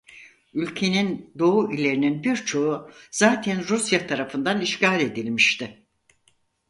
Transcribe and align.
Ülkenin 0.53 1.33
doğu 1.39 1.73
illerinin 1.73 2.23
birçoğu 2.23 2.91
zaten 3.11 3.67
Rusya 3.69 4.07
tarafından 4.07 4.61
işgal 4.61 4.99
edilmişti. 5.01 5.85